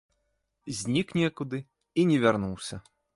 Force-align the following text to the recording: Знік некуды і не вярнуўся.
Знік 0.77 1.13
некуды 1.21 1.57
і 1.99 2.07
не 2.13 2.17
вярнуўся. 2.25 2.81